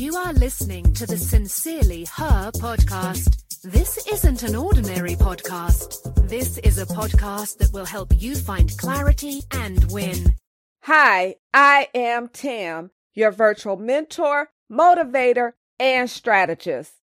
[0.00, 3.60] You are listening to the Sincerely Her podcast.
[3.60, 6.26] This isn't an ordinary podcast.
[6.26, 10.36] This is a podcast that will help you find clarity and win.
[10.84, 16.94] Hi, I am Tam, your virtual mentor, motivator, and strategist.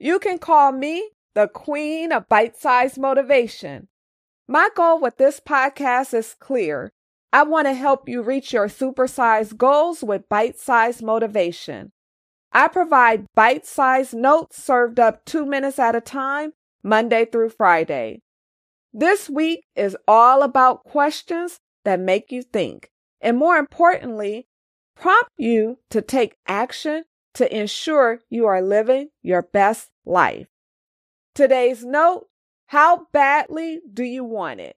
[0.00, 3.86] You can call me the queen of bite sized motivation.
[4.48, 6.90] My goal with this podcast is clear.
[7.32, 11.92] I want to help you reach your supersized goals with bite sized motivation.
[12.52, 18.22] I provide bite sized notes served up two minutes at a time, Monday through Friday.
[18.92, 22.90] This week is all about questions that make you think,
[23.20, 24.48] and more importantly,
[24.96, 27.04] prompt you to take action
[27.34, 30.48] to ensure you are living your best life.
[31.36, 32.26] Today's note
[32.66, 34.76] How badly do you want it?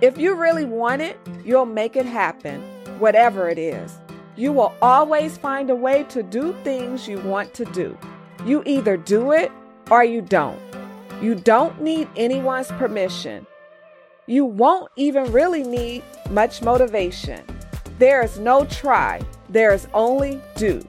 [0.00, 2.60] If you really want it, you'll make it happen,
[2.98, 3.96] whatever it is.
[4.38, 7.98] You will always find a way to do things you want to do.
[8.46, 9.50] You either do it
[9.90, 10.60] or you don't.
[11.20, 13.48] You don't need anyone's permission.
[14.26, 17.42] You won't even really need much motivation.
[17.98, 20.86] There is no try, there is only do.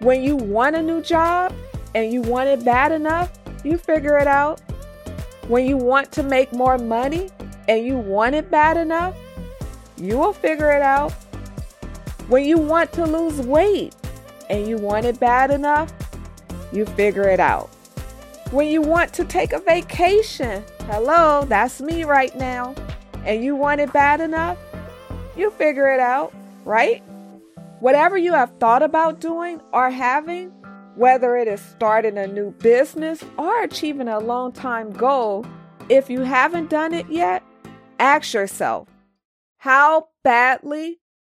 [0.00, 1.54] When you want a new job
[1.94, 3.30] and you want it bad enough,
[3.62, 4.60] you figure it out.
[5.46, 7.30] When you want to make more money
[7.68, 9.14] and you want it bad enough,
[9.96, 11.14] you will figure it out.
[12.28, 13.96] When you want to lose weight
[14.50, 15.90] and you want it bad enough,
[16.72, 17.70] you figure it out.
[18.50, 22.74] When you want to take a vacation, hello, that's me right now,
[23.24, 24.58] and you want it bad enough,
[25.38, 26.34] you figure it out,
[26.66, 27.02] right?
[27.80, 30.50] Whatever you have thought about doing or having,
[30.96, 35.46] whether it is starting a new business or achieving a long time goal,
[35.88, 37.42] if you haven't done it yet,
[37.98, 38.86] ask yourself,
[39.56, 41.00] how badly